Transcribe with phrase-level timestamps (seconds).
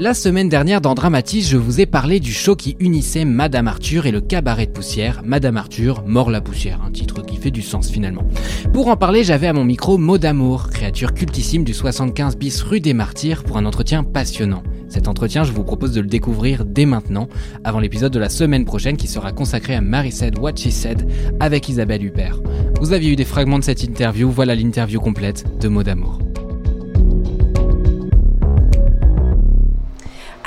[0.00, 4.06] La semaine dernière dans Dramatis, je vous ai parlé du show qui unissait Madame Arthur
[4.06, 7.60] et le cabaret de poussière, Madame Arthur, Mort la poussière, un titre qui fait du
[7.60, 8.26] sens finalement.
[8.72, 12.80] Pour en parler, j'avais à mon micro Mot d'amour, créature cultissime du 75 bis rue
[12.80, 14.62] des Martyrs, pour un entretien passionnant.
[14.88, 17.28] Cet entretien, je vous propose de le découvrir dès maintenant,
[17.62, 21.06] avant l'épisode de la semaine prochaine qui sera consacré à Mary Said What She Said
[21.40, 22.40] avec Isabelle Huppert.
[22.80, 26.29] Vous aviez eu des fragments de cette interview, voilà l'interview complète de Mot d'amour.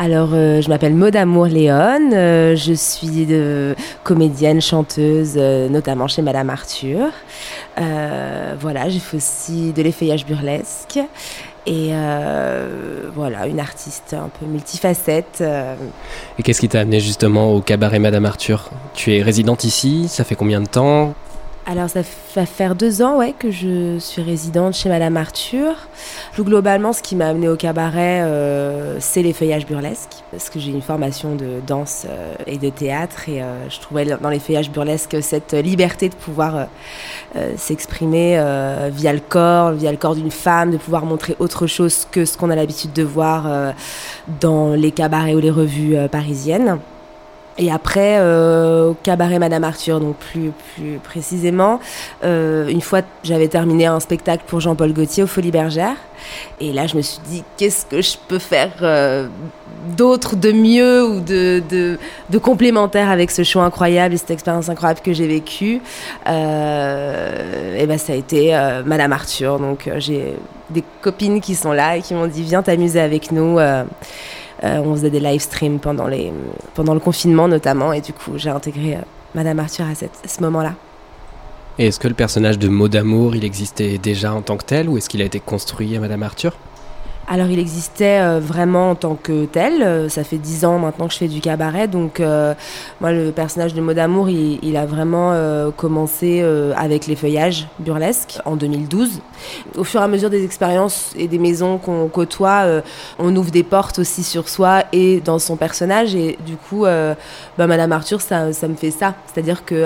[0.03, 3.73] Alors, euh, je m'appelle Maud Amour Léon, euh, je suis de
[4.03, 7.07] comédienne, chanteuse, euh, notamment chez Madame Arthur.
[7.79, 10.99] Euh, voilà, j'ai fait aussi de l'effeuillage burlesque.
[11.65, 15.37] Et euh, voilà, une artiste un peu multifacette.
[15.39, 15.75] euh.
[16.37, 18.71] Et qu'est-ce qui t'a amené justement au cabaret Madame Arthur?
[18.93, 21.13] Tu es résidente ici, ça fait combien de temps?
[21.65, 22.01] Alors, ça
[22.35, 25.75] va faire deux ans ouais, que je suis résidente chez Madame Arthur.
[26.33, 30.09] Plus globalement, ce qui m'a amenée au cabaret, euh, c'est l'effeuillage burlesque.
[30.31, 33.29] Parce que j'ai une formation de danse euh, et de théâtre.
[33.29, 36.67] Et euh, je trouvais dans l'effeuillage burlesque cette liberté de pouvoir
[37.55, 38.37] s'exprimer
[38.91, 42.37] via le corps, via le corps d'une femme, de pouvoir montrer autre chose que ce
[42.37, 43.73] qu'on a l'habitude de voir
[44.39, 46.79] dans les cabarets ou les revues parisiennes.
[47.57, 51.79] Et après, euh, au cabaret Madame Arthur, donc plus, plus précisément,
[52.23, 55.95] euh, une fois j'avais terminé un spectacle pour Jean-Paul Gaultier au Folies Bergère.
[56.59, 59.27] Et là, je me suis dit, qu'est-ce que je peux faire euh,
[59.97, 61.97] d'autre, de mieux ou de, de,
[62.29, 65.81] de complémentaire avec ce show incroyable et cette expérience incroyable que j'ai vécue
[66.27, 69.59] euh, Et ben, ça a été euh, Madame Arthur.
[69.59, 70.35] Donc, euh, j'ai
[70.69, 73.59] des copines qui sont là et qui m'ont dit, viens t'amuser avec nous.
[74.63, 78.95] Euh, on faisait des live streams pendant, le confinement notamment, et du coup j'ai intégré
[78.95, 78.99] euh,
[79.35, 80.73] Madame Arthur à, ce moment-là.
[81.77, 84.87] Et est-ce que le personnage de Maud d'amour, il existait déjà en tant que tel
[84.89, 86.55] ou est-ce qu'il a été construit à Madame Arthur?
[87.25, 91.07] Alors il existait euh, vraiment en tant que tel, euh, ça fait dix ans maintenant
[91.07, 92.53] que je fais du cabaret, donc euh,
[92.99, 95.33] moi le personnage de Maud Amour, il, a vraiment
[95.77, 96.43] commencé
[96.75, 99.21] avec les feuillages burlesques en 2012.
[99.77, 102.65] Au fur et à mesure des expériences et des maisons qu'on côtoie,
[103.19, 107.67] on ouvre des portes aussi sur soi et dans son personnage, et du coup, bah,
[107.67, 109.13] Madame Arthur, ça, ça me fait ça.
[109.27, 109.85] C'est-à-dire que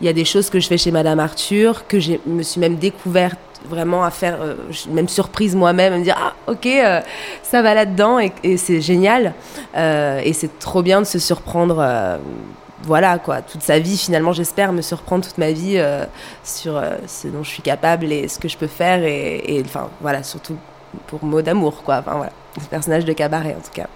[0.00, 2.60] il y a des choses que je fais chez Madame Arthur, que je me suis
[2.60, 4.54] même découverte vraiment à faire, euh,
[4.90, 7.00] même surprise moi-même, à me dire, ah ok, euh,
[7.42, 9.34] ça va là-dedans, et, c'est génial.
[9.76, 11.84] Euh, et c'est trop bien de se surprendre.
[12.82, 15.82] voilà quoi, toute sa vie finalement, j'espère me surprendre toute ma vie
[16.42, 19.88] sur ce dont je suis capable et ce que je peux faire et, et, enfin
[20.00, 20.56] voilà, surtout
[21.06, 22.32] pour mot d'amour quoi, enfin voilà,
[22.62, 23.88] ce personnage de cabaret en tout cas.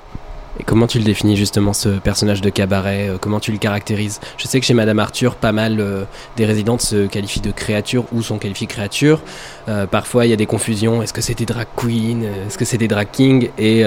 [0.60, 4.20] Et comment tu le définis justement ce personnage de cabaret euh, Comment tu le caractérises?
[4.36, 6.04] Je sais que chez Madame Arthur, pas mal euh,
[6.36, 9.20] des résidentes se qualifient de créatures ou sont qualifiées créatures.
[9.68, 11.02] Euh, parfois, il y a des confusions.
[11.02, 12.22] Est-ce que c'est des drag queens?
[12.46, 13.50] Est-ce que c'est des drag kings?
[13.58, 13.84] Et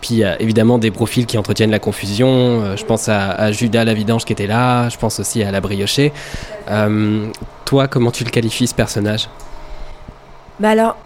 [0.00, 2.76] puis, il y a évidemment des profils qui entretiennent la confusion.
[2.76, 4.88] Je pense à, à Judas la vidange qui était là.
[4.88, 6.12] Je pense aussi à la briochée.
[7.64, 9.28] Toi, comment tu le qualifies ce personnage?
[10.60, 10.96] Bah alors,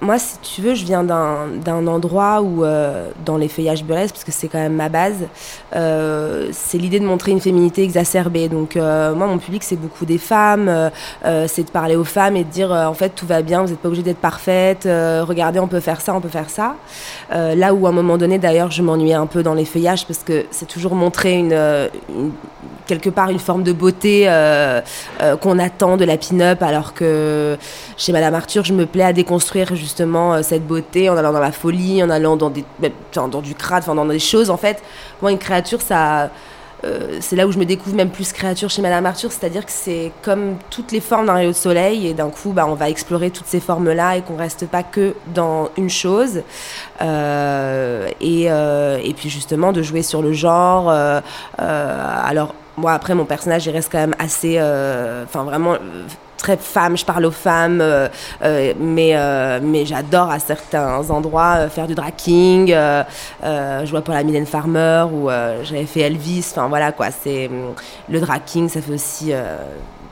[0.00, 4.24] moi, si tu veux, je viens d'un endroit où, euh, dans les feuillages burlesques, parce
[4.24, 5.26] que c'est quand même ma base,
[5.74, 8.48] euh, c'est l'idée de montrer une féminité exacerbée.
[8.48, 10.90] Donc, euh, moi, mon public, c'est beaucoup des femmes.
[11.46, 13.80] c'est de parler aux femmes et de dire, en fait, tout va bien, vous n'êtes
[13.80, 14.84] pas obligé d'être parfaite.
[14.84, 16.76] regardez, on peut faire ça, on peut faire ça.
[17.30, 20.20] Là où, à un moment donné, d'ailleurs, je m'ennuyais un peu dans les feuillages, parce
[20.20, 21.58] que c'est toujours montrer une,
[22.86, 24.28] quelque part une forme de beauté
[25.40, 27.56] qu'on attend de la pin-up, alors que
[27.96, 29.87] chez Madame Arthur, je me plais à déconstruire justement
[30.34, 32.64] euh, cette beauté en allant dans la folie, en allant dans, des,
[33.14, 34.50] dans du crade, enfin, dans des choses.
[34.50, 34.82] En fait,
[35.22, 36.30] moi, une créature, ça.
[36.84, 39.72] euh, c'est là où je me découvre même plus créature chez Madame Arthur, c'est-à-dire que
[39.72, 42.88] c'est comme toutes les formes d'un rayon de soleil, et d'un coup, bah, on va
[42.88, 46.42] explorer toutes ces formes-là et qu'on reste pas que dans une chose.
[47.02, 50.90] Euh, et, et puis justement, de jouer sur le genre.
[51.58, 54.56] alors, moi, après, mon personnage, il reste quand même assez.
[54.58, 55.74] euh, Enfin, vraiment.
[55.74, 55.78] euh,
[56.36, 58.08] très femme, je parle aux femmes, euh,
[58.78, 59.12] mais,
[59.60, 62.68] mais j'adore à certains endroits faire du draking.
[62.68, 66.46] Je vois pour la Mylène Farmer euh, j'avais fait Elvis.
[66.52, 67.74] Enfin voilà quoi, c'est hum,
[68.08, 69.32] le draking, ça fait aussi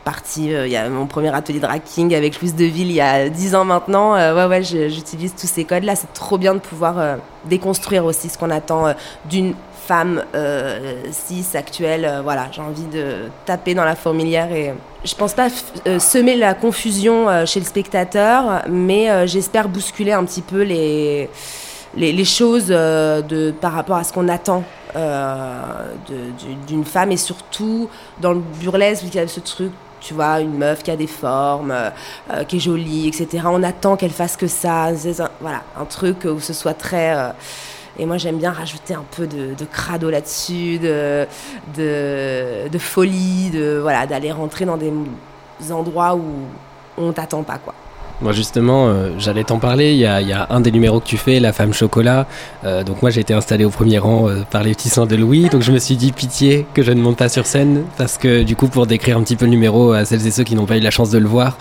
[0.06, 0.50] partie.
[0.50, 3.56] Il y a mon premier atelier de racking avec Louise Deville il y a 10
[3.56, 4.14] ans maintenant.
[4.14, 5.96] ouais, ouais, j'utilise tous ces codes-là.
[5.96, 8.94] C'est trop bien de pouvoir déconstruire aussi ce qu'on attend
[9.24, 9.54] d'une
[9.86, 12.20] femme euh, cis actuelle.
[12.22, 14.74] voilà, j'ai envie de taper dans la fourmilière et
[15.04, 15.48] je pense pas
[15.98, 21.28] semer la confusion chez le spectateur, mais j'espère bousculer un petit peu les
[21.96, 24.64] les, choses euh, de, par rapport à ce qu'on attend
[24.94, 25.92] euh,
[26.66, 27.88] d'une femme et surtout
[28.20, 29.72] dans le burlesque, il y a ce truc
[30.06, 33.44] tu vois, une meuf qui a des formes, euh, qui est jolie, etc.
[33.46, 34.90] On attend qu'elle fasse que ça.
[35.40, 37.14] voilà, un truc où ce soit très.
[37.98, 41.26] et moi, j'aime bien rajouter un peu de, crado là-dessus, de,
[41.76, 43.50] de, de, folie,
[43.80, 44.92] voilà, d'aller rentrer dans des
[45.70, 46.22] endroits où
[46.98, 47.74] on t'attend pas, quoi.
[48.22, 49.92] Moi justement, euh, j'allais t'en parler.
[49.92, 52.26] Il y, a, il y, a, un des numéros que tu fais, La femme chocolat.
[52.64, 55.16] Euh, donc moi j'ai été installé au premier rang euh, par les petits soins de
[55.16, 55.50] Louis.
[55.50, 58.42] Donc je me suis dit pitié que je ne monte pas sur scène parce que
[58.42, 60.64] du coup pour décrire un petit peu le numéro à celles et ceux qui n'ont
[60.64, 61.58] pas eu la chance de le voir,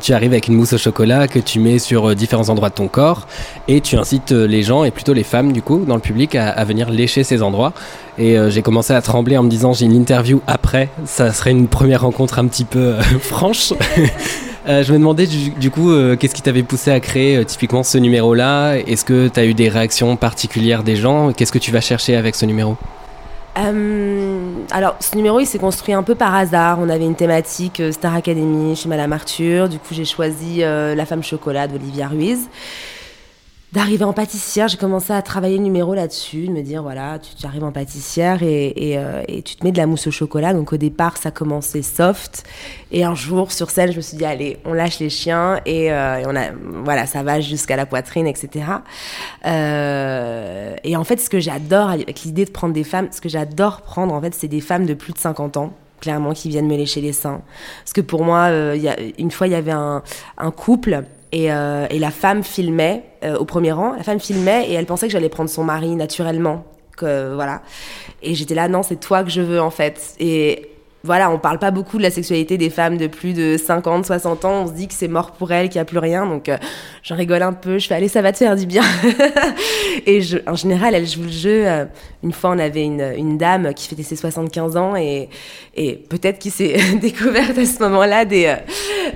[0.00, 2.88] tu arrives avec une mousse au chocolat que tu mets sur différents endroits de ton
[2.88, 3.26] corps
[3.66, 6.50] et tu incites les gens et plutôt les femmes du coup dans le public à,
[6.50, 7.72] à venir lécher ces endroits.
[8.18, 11.68] Et j'ai commencé à trembler en me disant j'ai une interview après, ça serait une
[11.68, 13.72] première rencontre un petit peu franche.
[14.68, 17.82] Euh, je me demandais du, coup, euh, qu'est-ce qui t'avait poussé à créer euh, typiquement
[17.82, 18.74] ce numéro-là?
[18.76, 21.32] Est-ce que tu as eu des réactions particulières des gens?
[21.32, 22.76] Qu'est-ce que tu vas chercher avec ce numéro?
[24.70, 26.78] Alors, ce numéro, il s'est construit un peu par hasard.
[26.80, 29.68] On avait une thématique Star Academy chez Madame Arthur.
[29.68, 32.48] Du coup, j'ai choisi La femme chocolat d'Olivia Ruiz
[33.72, 37.46] d'arriver en pâtissière, j'ai commencé à travailler le numéro là-dessus, de me dire voilà, tu,
[37.46, 40.52] arrives en pâtissière et, euh, et, tu te mets de la mousse au chocolat.
[40.52, 42.44] Donc au départ, ça commençait soft.
[42.90, 45.92] Et un jour, sur scène, je me suis dit allez, on lâche les chiens et,
[45.92, 46.50] euh, on a,
[46.84, 48.64] voilà, ça va jusqu'à la poitrine, etc.
[49.46, 53.28] Euh, et en fait, ce que j'adore avec l'idée de prendre des femmes, ce que
[53.28, 56.66] j'adore prendre, en fait, c'est des femmes de plus de 50 ans clairement qui viennent
[56.66, 57.42] me lécher les seins.
[57.84, 60.02] Parce que pour moi, y a, une fois, il y avait un,
[60.38, 63.94] un couple et, euh, et, la femme filmait euh, au premier rang.
[63.96, 66.64] La femme filmait et elle pensait que j'allais prendre son mari naturellement.
[66.96, 67.62] Que, voilà.
[68.22, 70.14] Et j'étais là, non, c'est toi que je veux en fait.
[70.18, 70.70] Et
[71.02, 74.44] voilà, on parle pas beaucoup de la sexualité des femmes de plus de 50, 60
[74.44, 74.64] ans.
[74.64, 76.26] On se dit que c'est mort pour elles, qu'il n'y a plus rien.
[76.26, 76.58] Donc, euh,
[77.02, 77.78] j'en rigole un peu.
[77.78, 78.82] Je fais, allez, ça va te faire du bien.
[80.06, 81.66] et je, en général, elle joue le jeu.
[81.66, 81.86] Euh,
[82.22, 85.30] une fois, on avait une, une dame qui fêtait ses 75 ans et,
[85.74, 88.56] et peut-être qu'il s'est découverte à ce moment-là des, euh,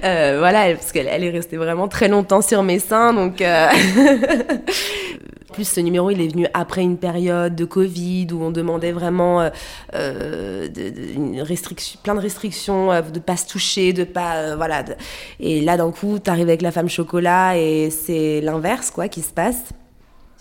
[0.04, 3.12] euh voilà, parce qu'elle elle est restée vraiment très longtemps sur mes seins.
[3.12, 3.42] Donc,
[5.55, 9.41] plus, ce numéro, il est venu après une période de Covid où on demandait vraiment
[9.41, 9.51] euh,
[9.95, 10.93] euh de,
[12.03, 14.85] plein de restrictions, euh, de pas se toucher, de pas, euh, voilà.
[15.41, 19.23] Et là, d'un coup, tu arrives avec la femme chocolat et c'est l'inverse, quoi, qui
[19.23, 19.62] se passe.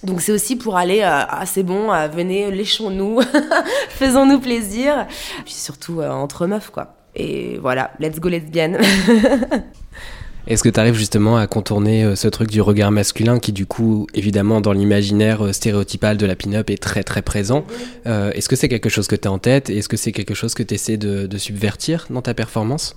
[0.03, 3.21] Donc c'est aussi pour aller, ah c'est bon, venez, léchons-nous,
[3.89, 5.07] faisons-nous plaisir.
[5.45, 6.95] Puis surtout entre meufs, quoi.
[7.15, 8.79] Et voilà, let's go lesbienne.
[10.45, 13.65] Est-ce que tu arrives justement à contourner euh, ce truc du regard masculin qui du
[13.65, 17.65] coup évidemment dans l'imaginaire euh, stéréotypal de la pin-up est très très présent?
[18.07, 19.69] Euh, Est-ce que c'est quelque chose que tu as en tête?
[19.69, 22.95] Est-ce que c'est quelque chose que tu essaies de, subvertir dans ta performance?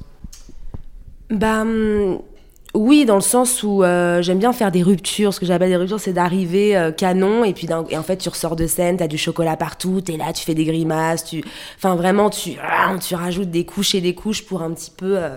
[1.30, 2.18] Bah hum,
[2.76, 5.32] oui, dans le sens où euh, j'aime bien faire des ruptures.
[5.32, 8.28] Ce que j'appelle des ruptures, c'est d'arriver euh, canon et puis et en fait tu
[8.28, 11.42] ressors de scène, t'as du chocolat partout, t'es là, tu fais des grimaces, tu,
[11.76, 12.56] enfin vraiment tu,
[13.00, 15.36] tu rajoutes des couches et des couches pour un petit peu euh,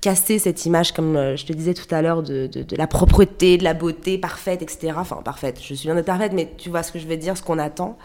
[0.00, 3.64] casser cette image, comme je te disais tout à l'heure, de, de, la propreté, de
[3.64, 4.92] la beauté parfaite, etc.
[4.96, 7.36] Enfin parfaite, je suis bien d'être parfaite, mais tu vois ce que je veux dire,
[7.36, 7.98] ce qu'on attend.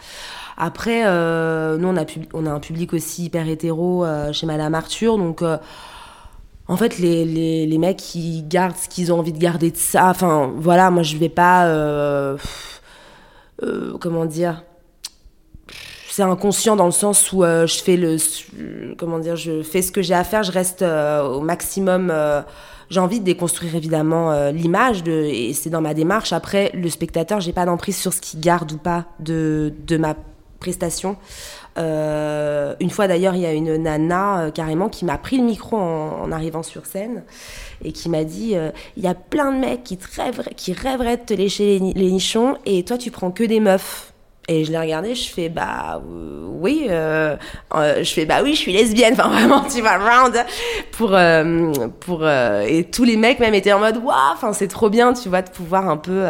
[0.58, 2.04] Après, nous on a,
[2.34, 5.42] on a un public aussi hyper hétéro chez Madame Arthur, donc
[6.68, 9.76] en fait, les, les, les, mecs, qui gardent ce qu'ils ont envie de garder de
[9.76, 10.08] ça.
[10.08, 11.66] Enfin, voilà, moi, je vais pas.
[11.66, 12.36] Euh,
[13.62, 14.62] euh, comment dire
[16.08, 18.16] C'est inconscient dans le sens où euh, je fais le.
[18.96, 22.12] Comment dire Je fais ce que j'ai à faire, je reste au maximum.
[22.90, 26.32] j'ai envie de déconstruire évidemment l'image, de, et c'est dans ma démarche.
[26.32, 30.14] Après, le spectateur, j'ai pas d'emprise sur ce qu'il garde ou pas de, de ma
[30.60, 31.16] prestation.
[31.78, 35.44] Euh, une fois d'ailleurs, il y a une nana euh, carrément qui m'a pris le
[35.44, 37.24] micro en, arrivant sur scène
[37.82, 41.16] et qui m'a dit euh, il y a plein de mecs qui, rêveraient, qui rêveraient
[41.16, 44.11] de te lécher les, nichons et toi tu prends que des meufs.
[44.48, 49.14] Et je l'ai regardé, je fais bah oui, je fais bah oui, je suis lesbienne,
[49.18, 50.34] enfin vraiment, tu vas round
[50.90, 51.16] pour
[52.00, 55.28] pour et tous les mecs même étaient en mode waouh, enfin c'est trop bien, tu
[55.28, 56.24] vois, de pouvoir un peu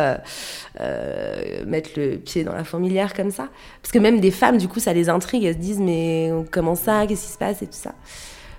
[0.80, 3.48] euh, mettre le pied dans la fourmilière comme ça.
[3.82, 5.44] Parce que même des femmes, du coup, ça les intrigue.
[5.44, 7.92] Elles se disent, mais comment ça Qu'est-ce qui se passe Et tout ça.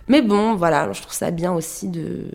[0.07, 2.25] Mais bon, voilà, je trouve ça bien aussi de.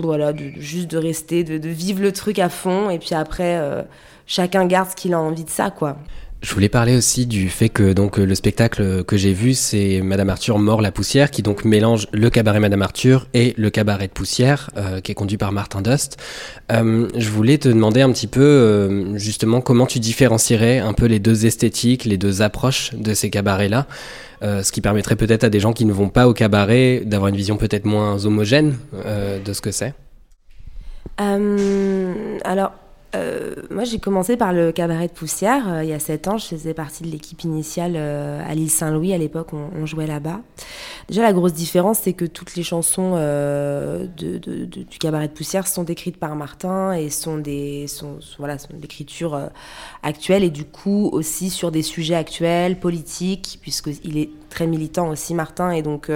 [0.00, 2.90] Voilà, juste de rester, de, vivre le truc à fond.
[2.90, 3.82] Et puis après, euh,
[4.28, 5.96] chacun garde ce qu'il a envie de ça, quoi.
[6.40, 10.30] Je voulais parler aussi du fait que donc le spectacle que j'ai vu, c'est Madame
[10.30, 14.12] Arthur mord la poussière, qui donc mélange le cabaret Madame Arthur et le cabaret de
[14.12, 16.16] poussière, euh, qui est conduit par Martin Dust.
[16.70, 21.06] Euh, je voulais te demander un petit peu euh, justement comment tu différencierais un peu
[21.06, 23.88] les deux esthétiques, les deux approches de ces cabarets-là,
[24.40, 27.36] ce qui permettrait peut-être à des gens qui ne vont pas au cabaret d'avoir une
[27.36, 28.76] vision peut-être moins homogène
[29.44, 29.92] de ce que c'est.
[31.18, 32.72] alors
[33.14, 35.72] euh, moi, j'ai commencé par le cabaret de poussière.
[35.72, 38.70] Euh, il y a sept ans, je faisais partie de l'équipe initiale euh, à l'île
[38.70, 39.14] Saint-Louis.
[39.14, 40.40] À l'époque, on, jouait là-bas.
[41.08, 43.12] Déjà, la grosse différence, c'est que toutes les chansons
[44.16, 48.68] du cabaret de poussière sont écrites par Martin et sont des, sont, voilà, sont
[50.02, 55.34] actuelle et du coup aussi sur des sujets actuels, politiques, puisqu'il est très militant aussi,
[55.34, 55.70] Martin.
[55.70, 56.10] Et donc,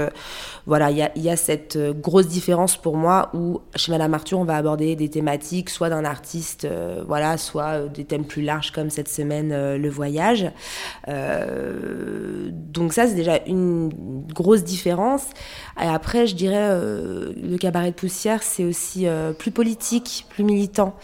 [0.66, 4.56] voilà, il y a, cette grosse différence pour moi où chez Madame Arthur, on va
[4.56, 8.90] aborder des thématiques soit d'un artiste euh, voilà, soit euh, des thèmes plus larges comme
[8.90, 10.50] cette semaine euh, le voyage.
[11.06, 13.90] donc ça, c'est déjà une
[14.32, 15.24] grosse différence.
[15.80, 19.06] Et après, je dirais, le cabaret de poussière, c'est aussi
[19.38, 20.94] plus politique, plus militant.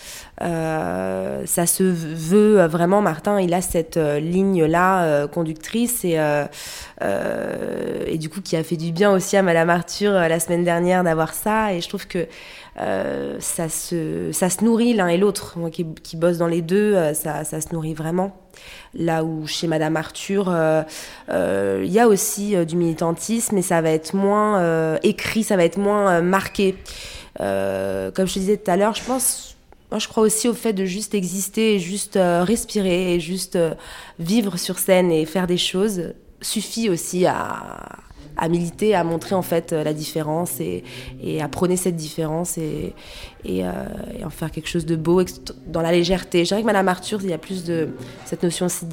[0.40, 6.18] ça se veut vraiment, Martin, il a cette ligne-là conductrice et,
[8.06, 11.04] et du coup qui a fait du bien aussi à Madame Arthur la semaine dernière
[11.04, 11.72] d'avoir ça.
[11.74, 12.26] Et je trouve que
[12.80, 15.58] euh, ça, se, ça se nourrit l'un et l'autre.
[15.58, 18.36] Moi qui, qui, bosse dans les deux, euh, ça, ça, se nourrit vraiment.
[18.94, 23.90] Là où chez Madame Arthur, euh, il y a aussi du militantisme, mais ça va
[23.90, 26.76] être moins écrit, ça va être moins marqué.
[27.36, 27.46] comme
[28.26, 29.56] je te disais tout à l'heure, je pense
[29.90, 33.58] moi, je crois aussi au fait de juste exister et juste respirer et juste
[34.18, 37.98] vivre sur scène et faire des choses suffit aussi à,
[38.38, 40.84] à militer, à montrer en fait euh, la différence et,
[41.42, 42.94] à prôner cette différence et,
[43.46, 43.72] euh,
[44.18, 45.22] et, en faire quelque chose de beau
[45.66, 46.44] dans la légèreté.
[46.44, 47.88] Je dirais que Madame Arthur, il y a plus de
[48.24, 48.92] cette notion aussi de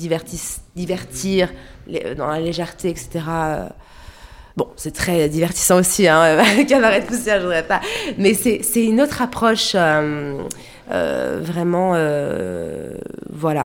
[0.75, 1.53] divertir
[1.93, 3.19] euh, dans la légèreté, etc.
[4.57, 7.81] Bon, c'est très divertissant aussi, hein, cabaret de poussière, je voudrais pas.
[8.17, 9.75] Mais c'est une autre approche,
[10.87, 11.93] vraiment,
[13.29, 13.64] voilà.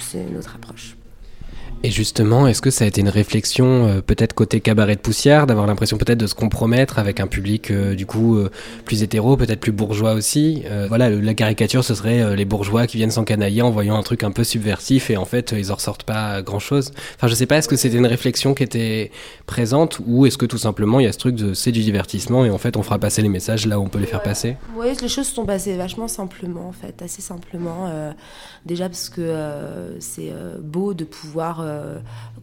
[0.00, 0.96] c'est notre approche.
[1.82, 5.46] Et justement, est-ce que ça a été une réflexion euh, peut-être côté cabaret de poussière,
[5.46, 8.50] d'avoir l'impression peut-être de se compromettre avec un public euh, du coup euh,
[8.84, 10.62] plus hétéro, peut-être plus bourgeois aussi?
[10.88, 14.30] Voilà, la caricature, ce serait les bourgeois qui viennent s'encanailler en voyant un truc un
[14.30, 16.92] peu subversif et en fait ils en ressortent pas grand-chose.
[17.16, 19.10] Enfin, je sais pas, est-ce que c'était une réflexion qui était
[19.46, 22.44] présente ou est-ce que tout simplement il y a ce truc de c'est du divertissement
[22.44, 24.56] et en fait on fera passer les messages là où on peut les faire passer?
[24.76, 27.90] Oui, les choses sont passées vachement simplement en fait, assez simplement.
[28.66, 29.34] déjà parce que
[30.00, 31.69] c'est beau de pouvoir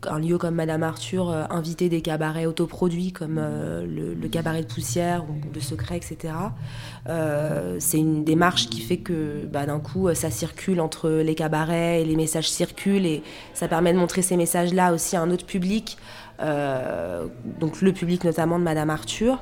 [0.09, 4.67] un lieu comme Madame Arthur, euh, inviter des cabarets autoproduits comme euh, le, cabaret de
[4.67, 6.33] poussière ou le secret, etc.
[7.79, 12.05] c'est une démarche qui fait que bah, d'un coup ça circule entre les cabarets et
[12.05, 15.97] les messages circulent et ça permet de montrer ces messages-là aussi à un autre public,
[16.39, 19.39] donc le public notamment de Madame Arthur.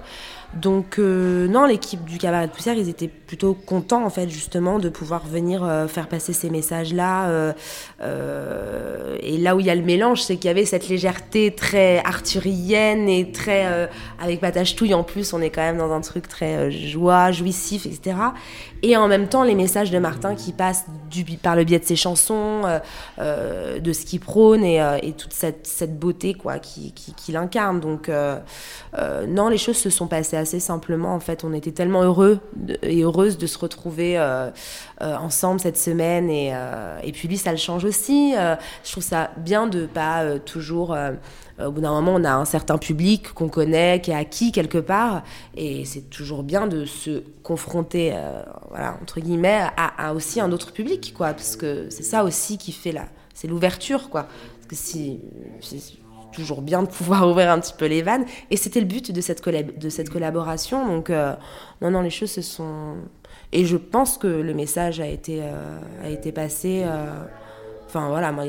[0.55, 4.79] Donc euh, non, l'équipe du cabaret de poussière, ils étaient plutôt contents en fait justement
[4.79, 7.53] de pouvoir venir euh, faire passer ces messages-là.
[8.01, 11.53] Euh, et là où il y a le mélange, c'est qu'il y avait cette légèreté
[11.53, 13.89] très arthurienne et très
[14.21, 15.33] avec patache touille en plus.
[15.33, 18.15] On est quand même dans un truc très joie, jouissif, etc.
[18.81, 20.85] Et en même temps, les messages de Martin qui passent
[21.41, 22.62] par le biais de ses chansons,
[23.17, 27.79] de ce qu'il prône et, toute cette, beauté quoi qui, qui l'incarne.
[27.79, 28.09] Donc
[29.27, 31.13] non, les choses se sont passées assez simplement.
[31.13, 32.39] En fait, on était tellement heureux
[32.81, 34.50] et heureuses de se retrouver euh,
[35.01, 36.29] euh, ensemble cette semaine.
[36.29, 38.33] Et, euh, et, puis lui, ça le change aussi.
[38.33, 40.95] je trouve ça bien de pas toujours
[41.59, 44.77] au bout d'un moment, on a un certain public qu'on connaît, qui est acquis quelque
[44.77, 45.24] part,
[45.55, 48.13] et c'est toujours bien de se confronter,
[48.69, 52.71] voilà, entre guillemets, à, aussi un autre public, quoi, parce que c'est ça aussi qui
[52.71, 54.24] fait la, c'est l'ouverture, quoi.
[54.24, 55.19] Parce que si,
[56.35, 58.25] toujours bien de pouvoir ouvrir un petit peu les vannes.
[58.51, 60.85] Et c'était le but de cette, de cette collaboration.
[60.85, 61.33] Donc, euh,
[61.81, 62.95] non, non, les choses se sont.
[63.51, 66.83] Et je pense que le message a été, euh, a été passé.
[66.85, 67.24] Euh,
[67.85, 68.43] enfin, voilà, moi,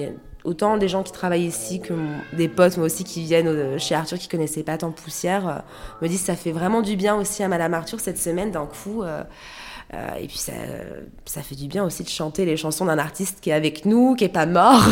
[0.46, 1.92] autant des gens qui travaillent ici que
[2.32, 5.62] des potes, moi aussi, qui viennent chez Arthur, qui connaissaient pas tant Poussière,
[6.00, 9.04] me disent ça fait vraiment du bien aussi à Madame Arthur cette semaine, d'un coup.
[9.04, 10.52] et puis ça,
[11.24, 14.14] ça fait du bien aussi de chanter les chansons d'un artiste qui est avec nous,
[14.14, 14.84] qui est pas mort.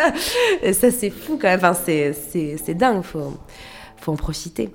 [0.62, 1.60] et ça c'est fou quand même.
[1.62, 3.02] Enfin, c'est dingue.
[3.02, 3.32] Faut,
[3.96, 4.70] faut en profiter.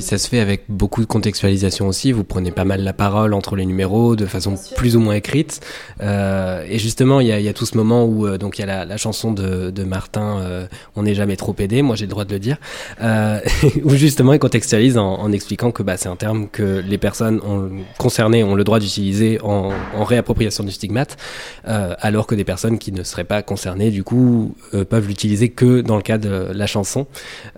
[0.00, 2.10] Puis ça se fait avec beaucoup de contextualisation aussi.
[2.10, 5.60] Vous prenez pas mal la parole entre les numéros de façon plus ou moins écrite.
[6.00, 8.62] Euh, et justement, il y a, y a, tout ce moment où euh, donc il
[8.62, 10.66] y a la, la, chanson de, de Martin, euh,
[10.96, 11.82] "On n'est jamais trop aidé".
[11.82, 12.56] Moi, j'ai le droit de le dire.
[13.84, 17.38] Où justement, il contextualise en, en expliquant que bah, c'est un terme que les personnes
[17.46, 21.18] ont, concernées ont le droit d'utiliser en, en, réappropriation du stigmate,
[21.64, 24.54] alors que des personnes qui ne seraient pas concernées, du coup,
[24.88, 27.06] peuvent l'utiliser que dans le cas de la chanson.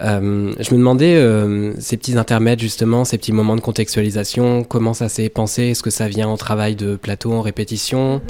[0.01, 0.11] je
[0.75, 1.15] me demandais
[1.79, 4.65] ces petits intermèdes justement, ces petits moments de contextualisation?
[4.65, 5.65] Comment ça s'est pensé?
[5.65, 8.23] Est-ce que ça vient en travail de plateau, en répétition?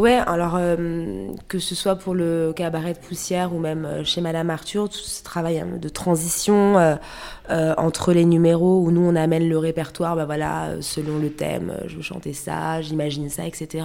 [0.00, 4.22] Ouais, alors euh, que ce soit pour le cabaret de poussière ou même euh, chez
[4.22, 9.14] Madame Arthur, tout ce travail hein, de transition euh, entre les numéros où nous on
[9.14, 13.84] amène le répertoire, bah voilà, selon le thème, je veux chanter ça, j'imagine ça, etc.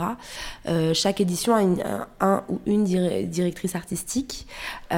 [0.93, 4.45] Chaque édition a un, ou une directrice artistique
[4.91, 4.93] qui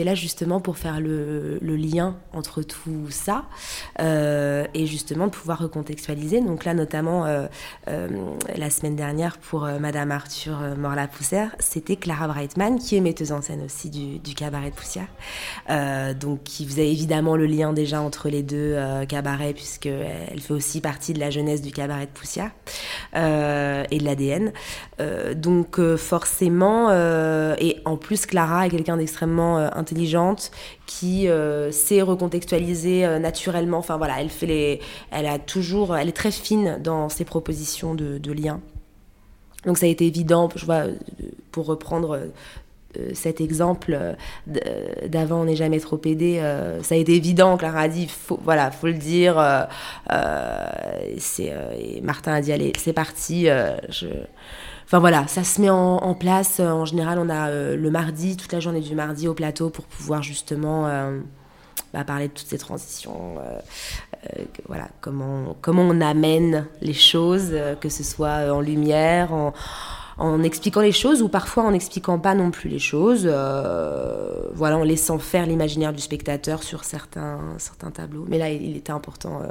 [0.00, 3.44] est là justement pour faire le, le lien entre tout ça
[4.00, 6.40] et justement de pouvoir recontextualiser.
[6.40, 7.24] Donc là, notamment
[7.86, 13.62] la semaine dernière pour Madame Arthur Mort-la-Poussière, c'était Clara Brightman qui est metteuse en scène
[13.64, 15.08] aussi du, cabaret de poussière,
[16.18, 20.80] donc qui faisait évidemment le lien déjà entre les deux euh, cabarets, puisqu'elle fait aussi
[20.80, 22.50] partie de la jeunesse du cabaret de Poussière
[23.16, 24.52] euh, et de l'ADN.
[25.00, 30.50] Euh, donc euh, forcément, euh, et en plus Clara est quelqu'un d'extrêmement intelligente
[30.86, 31.26] qui
[31.70, 33.78] sait recontextualiser naturellement.
[33.78, 34.80] Enfin voilà, elle fait les,
[35.10, 38.60] elle a toujours, elle est très fine dans ses propositions de, de liens.
[39.64, 40.84] Donc ça a été évident, je vois,
[41.52, 42.18] pour reprendre
[42.98, 44.14] euh, cet exemple euh,
[45.08, 48.38] d'avant on n'est jamais trop aidé euh, ça a été évident Clara a dit faut,
[48.44, 49.62] voilà faut le dire euh,
[50.10, 51.00] euh,
[52.02, 53.48] Martin a dit allez c'est parti
[54.84, 56.60] enfin voilà ça se met en, en place.
[56.60, 60.22] En général on a le mardi toute la journée du mardi au plateau pour pouvoir
[60.22, 60.86] justement
[61.92, 63.36] bah, parler de toutes ces transitions
[64.66, 69.52] voilà comment on amène les choses que ce soit en lumière
[70.18, 74.78] en expliquant les choses ou parfois en n'expliquant pas non plus les choses, euh, voilà,
[74.78, 78.24] en laissant faire l'imaginaire du spectateur sur certains, certains tableaux.
[78.28, 79.46] Mais là, il était important euh,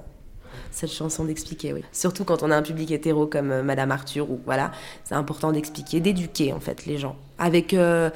[0.72, 1.84] cette chanson d'expliquer, oui.
[1.92, 4.72] Surtout quand on a un public hétéro comme euh, Madame Arthur, ou voilà,
[5.04, 8.10] c'est important d'expliquer, d'éduquer en fait les gens avec euh,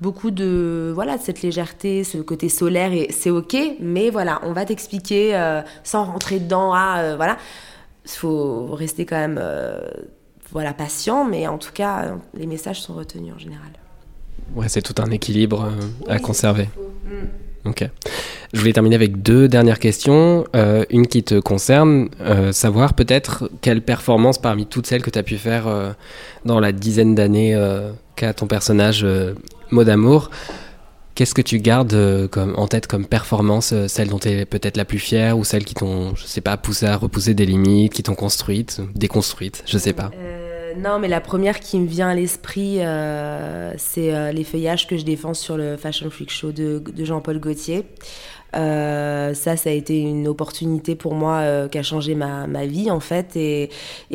[0.00, 4.52] beaucoup de voilà de cette légèreté, ce côté solaire et c'est ok, mais voilà, on
[4.52, 7.36] va t'expliquer euh, sans rentrer dedans, ah voilà,
[8.04, 9.40] il faut rester quand même
[10.54, 13.72] voilà, patient, mais en tout cas, les messages sont retenus en général.
[14.54, 16.68] Ouais, c'est tout un équilibre euh, à oui, conserver.
[17.64, 17.88] Ok.
[18.52, 20.44] Je voulais terminer avec deux dernières questions.
[20.54, 25.18] Euh, une qui te concerne, euh, savoir peut-être quelle performance parmi toutes celles que tu
[25.18, 25.92] as pu faire euh,
[26.44, 29.06] dans la dizaine d'années euh, qu'a ton personnage
[29.70, 30.30] Mot d'amour.
[31.14, 34.84] Qu'est-ce que tu gardes comme, en tête comme performance, celle dont tu es peut-être la
[34.84, 38.02] plus fière ou celle qui t'ont, je sais pas, poussé à repousser des limites, qui
[38.02, 40.10] t'ont construite, déconstruite, je sais pas.
[40.76, 44.96] Non, mais la première qui me vient à l'esprit, euh, c'est euh, les feuillages que
[44.96, 47.84] je défends sur le Fashion Freak Show de, de Jean-Paul Gaultier.
[48.54, 52.90] Euh, ça, ça a été une opportunité pour moi euh, qui a changé ma, vie
[52.90, 53.70] en fait, et,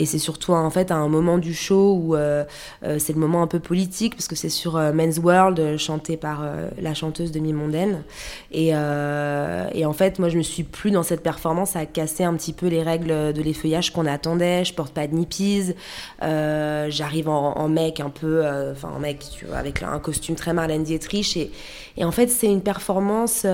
[0.06, 2.44] c'est surtout en fait à un moment du show où euh,
[2.82, 6.44] c'est le moment un peu politique parce que c'est sur Men's World chanté par
[6.82, 8.04] la chanteuse Demi Mondaine,
[8.52, 12.54] et, en fait moi je me suis plus dans cette performance à casser un petit
[12.54, 14.64] peu les règles de l'effeuillage qu'on attendait.
[14.64, 15.74] Je porte pas de nippies,
[16.22, 20.84] j'arrive en, mec un peu, enfin en mec tu vois, avec un costume très Marlène
[20.84, 21.52] Dietrich, et,
[21.98, 23.46] et en fait c'est une performance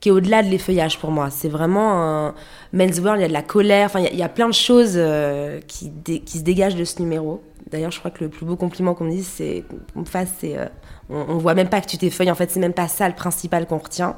[0.00, 1.30] qui est au-delà de l'effeuillage pour moi.
[1.30, 2.34] C'est vraiment un
[2.72, 4.94] men's world, il y a de la colère, enfin il y, a plein de choses
[4.96, 5.92] euh, qui,
[6.26, 7.42] se dégagent de ce numéro.
[7.70, 10.28] D'ailleurs, je crois que le plus beau compliment qu'on me dise, c'est qu'on me fasse,
[10.38, 10.66] c'est euh,
[11.08, 12.30] on, voit même pas que tu t'effeuilles.
[12.30, 14.16] En fait, c'est même pas ça le principal qu'on retient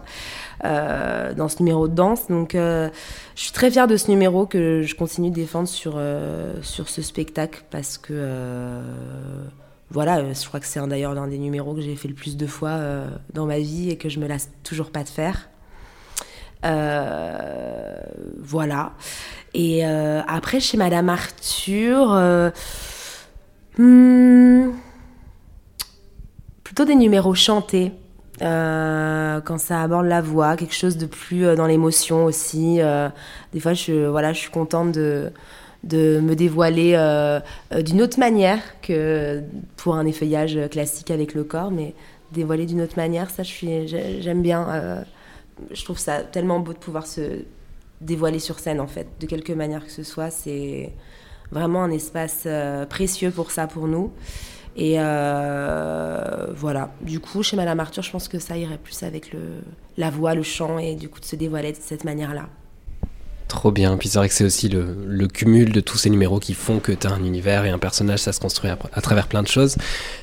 [0.65, 2.27] euh, dans ce numéro de danse.
[2.27, 2.91] Donc, je
[3.35, 5.99] suis très fière de ce numéro que je continue de défendre sur
[6.61, 8.83] sur ce spectacle parce que
[9.91, 12.47] voilà, je crois que c'est d'ailleurs l'un des numéros que j'ai fait le plus de
[12.47, 12.79] fois
[13.33, 15.49] dans ma vie et que je me lasse toujours pas de faire.
[16.65, 17.97] Euh,
[18.39, 18.93] voilà.
[19.55, 22.51] Et euh, après, chez Madame Arthur, euh,
[23.79, 24.71] hmm,
[26.65, 27.93] plutôt des numéros chantés.
[28.41, 32.79] Quand ça aborde la voix, quelque chose de plus dans l'émotion aussi.
[33.53, 35.33] des fois, je, voilà, je suis contente de,
[35.83, 36.93] de me dévoiler
[37.81, 39.43] d'une autre manière que
[39.77, 41.95] pour un effeuillage classique avec le corps, mais
[42.31, 45.05] dévoiler d'une autre manière, ça, j'aime bien
[45.71, 47.45] je trouve ça tellement beau de pouvoir se
[48.01, 50.31] dévoiler sur scène en fait, de quelque manière que ce soit.
[50.31, 50.93] C'est
[51.51, 54.13] vraiment un espace euh, précieux pour ça, pour nous.
[54.77, 59.33] Et euh, voilà, du coup, chez Madame Arthur, je pense que ça irait plus avec
[59.33, 59.41] le,
[59.97, 62.49] la voix, le chant, et du coup de se dévoiler de cette manière-là.
[63.49, 63.97] Trop bien.
[63.97, 66.93] Puis c'est vrai que c'est aussi le, cumul de tous ces numéros qui font que
[66.93, 69.77] tu as un univers et un personnage, ça se construit à, travers plein de choses.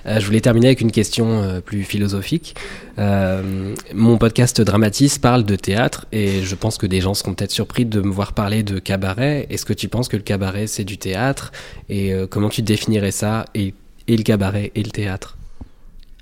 [0.06, 2.56] Euh, je voulais terminer avec une question euh, plus philosophique.
[3.00, 7.52] Euh, mon podcast Dramatis parle de théâtre et je pense que des gens seront peut-être
[7.52, 9.48] surpris de me voir parler de cabaret.
[9.50, 11.52] Est-ce que tu penses que le cabaret c'est du théâtre?
[11.90, 13.74] Et comment tu définirais ça et,
[14.08, 15.36] et le cabaret et le théâtre?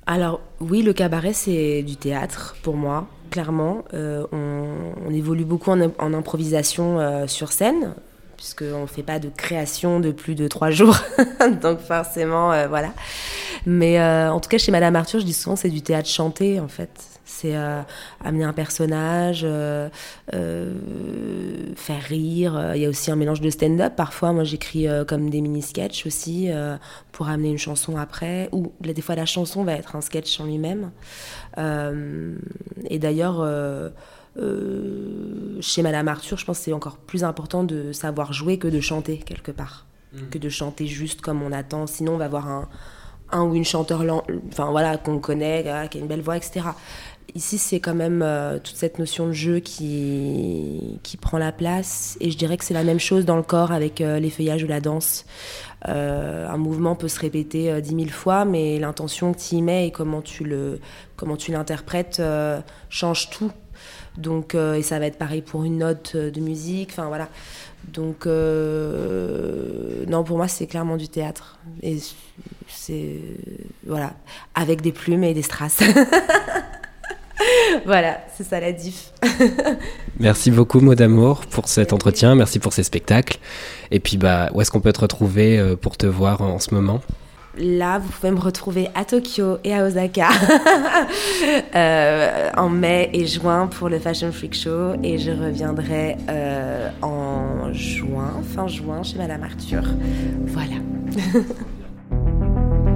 [0.05, 3.83] Alors oui, le cabaret c'est du théâtre pour moi clairement.
[3.95, 7.95] Euh, on, évolue beaucoup en, improvisation euh, sur scène,
[8.37, 10.97] puisqu'on ne fait pas de création de plus de trois jours.
[11.61, 12.93] Donc forcément, euh, voilà.
[13.65, 16.67] Mais en tout cas, chez Madame Arthur, je dis souvent c'est du théâtre chanté, en
[16.67, 16.91] fait.
[17.25, 17.55] C'est
[18.23, 19.47] amener un personnage,
[20.31, 22.71] faire rire.
[22.75, 23.93] Il y a aussi un mélange de stand-up.
[23.95, 26.49] Parfois, moi, j'écris comme des mini-sketchs aussi
[27.12, 28.49] pour amener une chanson après.
[28.51, 30.91] Ou des fois, la chanson va être un sketch en lui-même.
[31.57, 32.36] Euh,
[32.89, 33.89] et d'ailleurs, euh,
[34.38, 38.67] euh, chez Madame Arthur, je pense que c'est encore plus important de savoir jouer que
[38.67, 39.86] de chanter quelque part.
[40.13, 40.29] Mm.
[40.31, 41.88] Que de chanter juste comme on attend.
[41.88, 42.69] Sinon, on va avoir un,
[43.31, 44.03] un ou une chanteur
[44.47, 46.62] enfin, voilà, qu'on connaît, qui a une belle voix, etc.
[47.36, 48.23] Ici, c'est quand même
[48.63, 52.17] toute cette notion de jeu qui, qui prend la place.
[52.19, 54.67] Et je dirais que c'est la même chose dans le corps avec les feuillages ou
[54.67, 55.25] la danse.
[55.88, 59.62] Euh, un mouvement peut se répéter euh, dix mille fois, mais l'intention que tu y
[59.62, 60.79] mets et comment tu le,
[61.17, 63.51] comment tu l'interprètes euh, change tout.
[64.17, 66.91] Donc, et ça va être pareil pour une note de musique.
[66.91, 67.29] Enfin voilà.
[67.88, 71.57] Donc, non, pour moi, c'est clairement du théâtre.
[71.81, 71.97] Et
[72.67, 73.17] c'est
[73.88, 74.13] voilà,
[74.53, 75.79] avec des plumes et des strass.
[77.85, 79.11] voilà, c'est ça la diff.
[80.19, 82.35] Merci beaucoup, mot d'amour, pour cet entretien.
[82.35, 83.37] Merci pour ces spectacles.
[83.91, 86.73] Et puis, bah, où est-ce qu'on peut te retrouver euh, pour te voir en ce
[86.73, 87.01] moment?
[87.55, 90.29] Là, vous pouvez me retrouver à Tokyo et à Osaka
[91.75, 94.93] euh, en mai et juin pour le Fashion Freak Show.
[95.03, 99.83] Et je reviendrai euh, en juin, fin juin, chez Madame Arthur.
[100.47, 100.77] Voilà.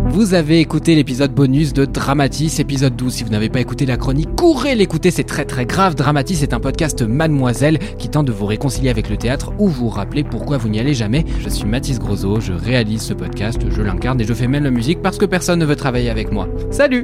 [0.10, 3.14] Vous avez écouté l'épisode bonus de Dramatis, épisode 12.
[3.14, 5.96] Si vous n'avez pas écouté la chronique, courez l'écouter, c'est très très grave.
[5.96, 9.90] Dramatis est un podcast Mademoiselle qui tente de vous réconcilier avec le théâtre ou vous
[9.90, 11.26] rappeler pourquoi vous n'y allez jamais.
[11.40, 14.72] Je suis Mathis Grosot, je réalise ce podcast, je l'incarne et je fais même la
[14.72, 16.48] musique parce que personne ne veut travailler avec moi.
[16.72, 17.04] Salut